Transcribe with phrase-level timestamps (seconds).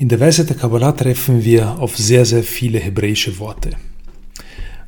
[0.00, 3.70] In der Weisheit der Kabbalah treffen wir auf sehr, sehr viele hebräische Worte.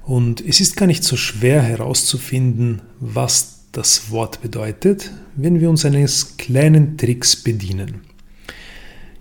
[0.05, 5.85] Und es ist gar nicht so schwer herauszufinden, was das Wort bedeutet, wenn wir uns
[5.85, 8.03] eines kleinen Tricks bedienen.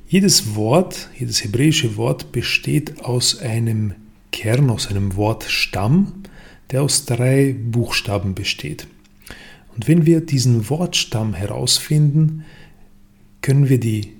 [0.07, 3.96] Jedes Wort, jedes hebräische Wort besteht aus einem
[4.32, 6.21] Kern, aus einem Wortstamm,
[6.70, 8.86] der aus drei Buchstaben besteht.
[9.76, 12.45] Und wenn wir diesen Wortstamm herausfinden,
[13.41, 14.19] können wir die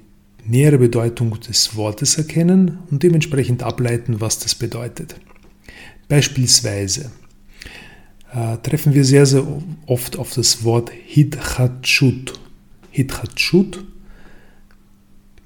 [0.50, 5.16] nähere Bedeutung des Wortes erkennen und dementsprechend ableiten, was das bedeutet.
[6.08, 7.12] Beispielsweise
[8.34, 9.46] äh, treffen wir sehr, sehr
[9.86, 12.40] oft auf das Wort Hidchatschut.
[12.92, 13.86] Hidchatschut,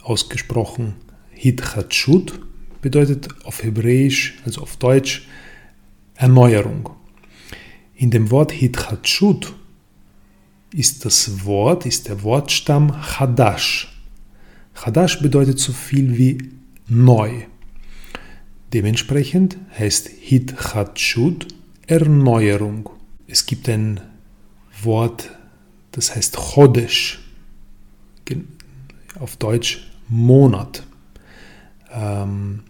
[0.01, 0.95] ausgesprochen
[1.31, 2.39] Hidchatschut,
[2.81, 5.27] bedeutet auf Hebräisch, also auf Deutsch,
[6.15, 6.89] Erneuerung.
[7.95, 9.53] In dem Wort Hidchatschut
[10.73, 13.92] ist das Wort, ist der Wortstamm Hadash.
[14.75, 16.49] Chadash bedeutet so viel wie
[16.87, 17.43] neu.
[18.73, 21.47] Dementsprechend heißt Hit Chadshut
[21.87, 22.89] Erneuerung.
[23.27, 24.01] Es gibt ein
[24.81, 25.29] Wort,
[25.91, 27.19] das heißt Chodesh,
[29.19, 30.83] auf Deutsch Monat.
[31.91, 32.63] Ähm,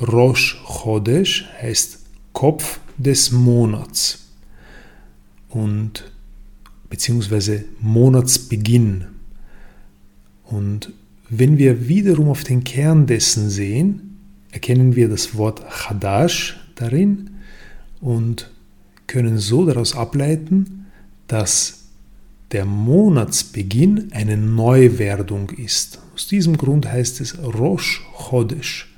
[0.00, 2.00] Rosh Chodesh heißt
[2.32, 4.30] Kopf des Monats
[5.50, 6.10] und
[6.88, 9.06] beziehungsweise Monatsbeginn.
[10.44, 10.92] Und
[11.30, 14.18] wenn wir wiederum auf den Kern dessen sehen,
[14.50, 17.30] erkennen wir das Wort Chadash darin
[18.00, 18.50] und
[19.06, 20.86] können so daraus ableiten,
[21.28, 21.84] dass
[22.50, 26.00] der Monatsbeginn eine Neuwerdung ist.
[26.14, 28.92] Aus diesem Grund heißt es Rosh Chodesh,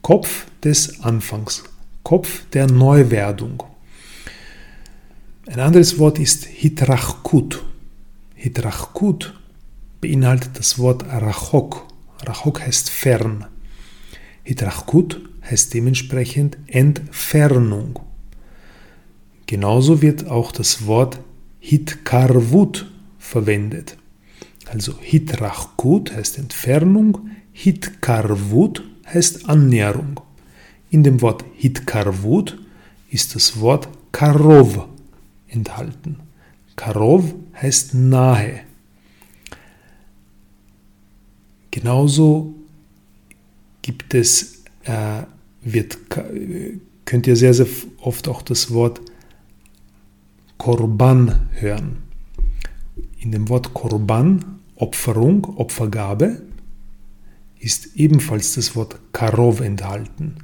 [0.00, 1.64] Kopf des Anfangs,
[2.02, 3.62] Kopf der Neuwerdung.
[5.46, 7.62] Ein anderes Wort ist Hitrachkut.
[8.34, 9.34] Hitrachkut
[10.00, 11.86] beinhaltet das Wort Rachok.
[12.24, 13.46] Rachok heißt fern.
[14.42, 18.00] Hitrachkut heißt dementsprechend Entfernung.
[19.46, 21.20] Genauso wird auch das Wort
[21.58, 23.96] Hitkarvut verwendet.
[24.66, 30.20] Also Hitrachkut heißt Entfernung, Hitkarvut heißt Annäherung.
[30.90, 32.58] In dem Wort Hitkarvut
[33.10, 34.86] ist das Wort Karov
[35.48, 36.20] enthalten.
[36.76, 38.60] Karov heißt nahe.
[41.80, 42.54] Genauso
[43.80, 45.22] gibt es, äh,
[45.62, 45.98] wird,
[47.06, 47.66] könnt ihr sehr, sehr
[48.02, 49.00] oft auch das Wort
[50.58, 52.02] Korban hören.
[53.18, 56.42] In dem Wort Korban, Opferung, Opfergabe,
[57.58, 60.34] ist ebenfalls das Wort Karov enthalten,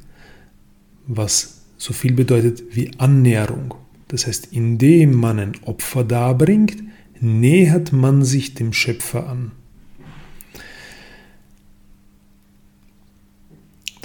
[1.06, 3.75] was so viel bedeutet wie Annäherung.
[4.08, 6.82] Das heißt, indem man ein Opfer darbringt,
[7.20, 9.52] nähert man sich dem Schöpfer an.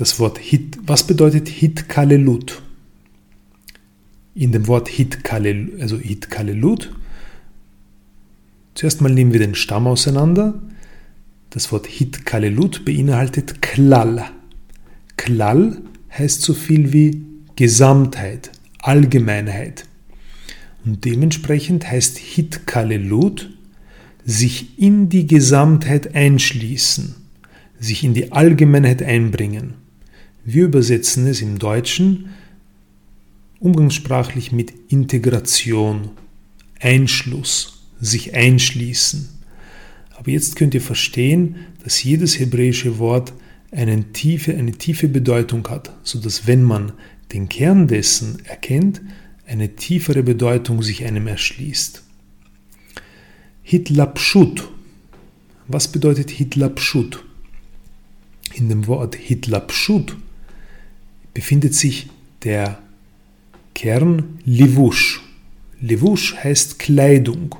[0.02, 0.80] Das Wort Hit.
[0.88, 2.64] Was bedeutet Hitkalelut?
[4.34, 6.92] In dem Wort Hitkalelut, also Hitkalelut,
[8.74, 10.60] zuerst mal nehmen wir den Stamm auseinander.
[11.52, 14.26] Das Wort Hitkalelut beinhaltet Klall.
[15.18, 15.84] Klall
[16.18, 17.24] heißt so viel wie
[17.56, 19.86] Gesamtheit, Allgemeinheit.
[20.84, 23.52] Und dementsprechend heißt Hitkalelut
[24.26, 27.14] sich in die Gesamtheit einschließen,
[27.80, 29.81] sich in die Allgemeinheit einbringen.
[30.44, 32.29] Wir übersetzen es im Deutschen
[33.59, 36.09] umgangssprachlich mit Integration,
[36.79, 39.29] Einschluss, sich einschließen.
[40.18, 43.34] Aber jetzt könnt ihr verstehen, dass jedes hebräische Wort
[43.72, 46.94] eine tiefe, eine tiefe Bedeutung hat, sodass wenn man
[47.31, 49.02] den Kern dessen erkennt,
[49.46, 52.03] eine tiefere Bedeutung sich einem erschließt.
[53.62, 54.68] Hitlapschut.
[55.68, 57.23] Was bedeutet Hitlapschut?
[58.56, 60.18] In dem Wort Hitlapschut
[61.41, 62.07] befindet sich
[62.44, 62.78] der
[63.74, 65.24] Kern Livush.
[65.79, 67.56] Livush heißt Kleidung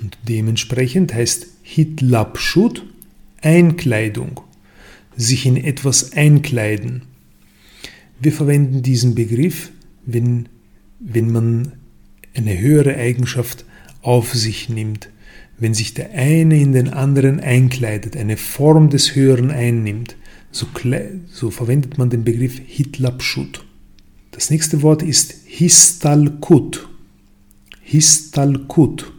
[0.00, 2.82] und dementsprechend heißt Hitlapshut
[3.42, 4.40] Einkleidung,
[5.14, 7.02] sich in etwas einkleiden.
[8.18, 9.72] Wir verwenden diesen Begriff,
[10.06, 10.48] wenn,
[11.00, 11.72] wenn man
[12.34, 13.66] eine höhere Eigenschaft
[14.00, 15.10] auf sich nimmt,
[15.58, 20.16] wenn sich der eine in den anderen einkleidet, eine Form des Höheren einnimmt
[20.50, 20.66] so,
[21.30, 23.64] so verwendet man den Begriff Hitlapschut.
[24.30, 26.88] Das nächste Wort ist Histalkut.
[27.82, 29.12] Histalkut.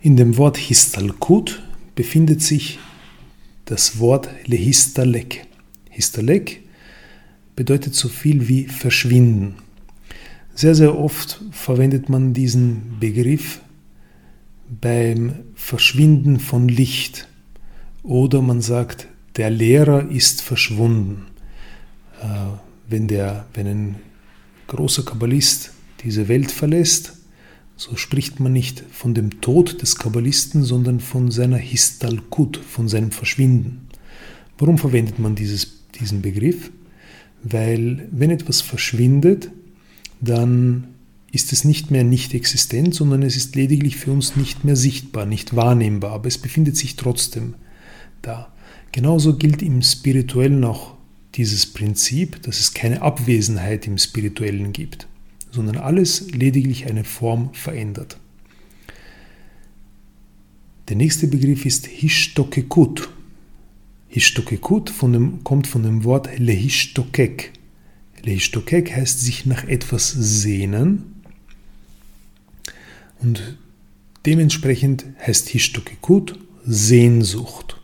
[0.00, 1.62] In dem Wort Histalkut
[1.94, 2.78] befindet sich
[3.66, 5.46] das Wort Lehistalek.
[5.90, 6.62] Histalek
[7.54, 9.56] bedeutet so viel wie verschwinden.
[10.54, 13.60] Sehr, sehr oft verwendet man diesen Begriff
[14.80, 17.28] beim Verschwinden von Licht
[18.02, 21.26] oder man sagt, der Lehrer ist verschwunden.
[22.22, 22.26] Äh,
[22.88, 23.96] wenn, der, wenn ein
[24.66, 25.72] großer Kabbalist
[26.02, 27.16] diese Welt verlässt,
[27.76, 33.10] so spricht man nicht von dem Tod des Kabbalisten, sondern von seiner Histalkut, von seinem
[33.10, 33.88] Verschwinden.
[34.58, 36.70] Warum verwendet man dieses, diesen Begriff?
[37.42, 39.50] Weil wenn etwas verschwindet,
[40.20, 40.88] dann
[41.32, 45.24] ist es nicht mehr nicht existent, sondern es ist lediglich für uns nicht mehr sichtbar,
[45.24, 47.54] nicht wahrnehmbar, aber es befindet sich trotzdem
[48.20, 48.52] da.
[48.92, 50.94] Genauso gilt im Spirituellen auch
[51.36, 55.06] dieses Prinzip, dass es keine Abwesenheit im Spirituellen gibt,
[55.52, 58.18] sondern alles lediglich eine Form verändert.
[60.88, 61.86] Der nächste Begriff ist
[64.90, 67.52] von dem, kommt von dem Wort Lehishtokek.
[68.24, 71.22] Lehishtokek heißt sich nach etwas sehnen
[73.20, 73.56] und
[74.26, 77.79] dementsprechend heißt Hishtokekut Sehnsucht.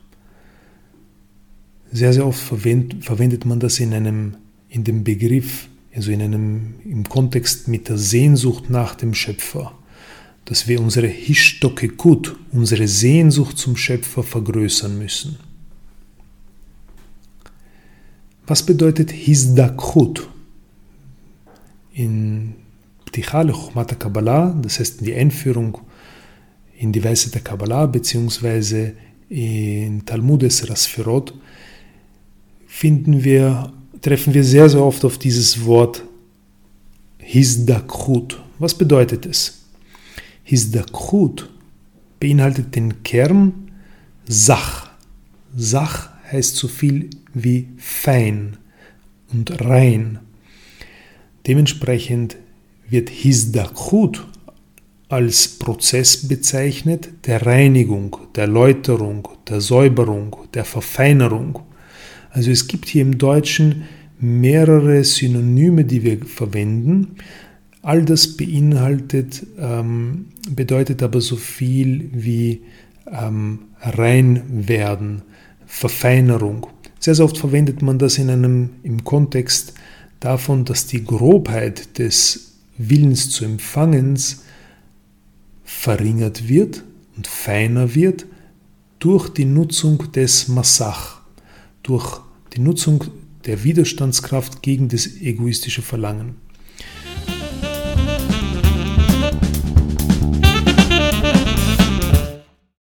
[1.96, 4.36] Sehr, sehr oft verwendet man das in einem,
[4.68, 9.72] in dem Begriff, also in einem, im Kontext mit der Sehnsucht nach dem Schöpfer,
[10.44, 15.38] dass wir unsere Hishtokekut, unsere Sehnsucht zum Schöpfer vergrößern müssen.
[18.46, 20.28] Was bedeutet Hisdakhut?
[21.94, 22.56] In
[23.06, 25.78] Ptichale Chochmata Kabbalah, das heißt in die Einführung
[26.76, 28.92] in die Weise der Kabbalah, beziehungsweise
[29.30, 31.32] in Talmudes Rasfirot,
[32.76, 36.04] finden wir, treffen wir sehr, sehr oft auf dieses Wort
[37.16, 38.38] Hisdakhut.
[38.58, 39.64] Was bedeutet es?
[40.44, 41.48] Hisdakhut
[42.20, 43.70] beinhaltet den Kern
[44.28, 44.90] Sach.
[45.56, 48.58] Sach heißt so viel wie fein
[49.32, 50.18] und rein.
[51.46, 52.36] Dementsprechend
[52.90, 54.26] wird Hisdakhut
[55.08, 61.60] als Prozess bezeichnet der Reinigung, der Läuterung, der Säuberung, der Verfeinerung.
[62.36, 63.84] Also es gibt hier im Deutschen
[64.20, 67.16] mehrere Synonyme, die wir verwenden.
[67.80, 72.60] All das beinhaltet, ähm, bedeutet aber so viel wie
[73.10, 75.22] ähm, rein werden,
[75.64, 76.66] Verfeinerung.
[77.00, 79.72] Sehr, sehr oft verwendet man das in einem, im Kontext
[80.20, 84.44] davon, dass die Grobheit des Willens zu Empfangens
[85.64, 86.84] verringert wird
[87.16, 88.26] und feiner wird
[88.98, 91.22] durch die Nutzung des Massach,
[91.82, 93.04] durch die Nutzung
[93.44, 96.36] der Widerstandskraft gegen das egoistische Verlangen.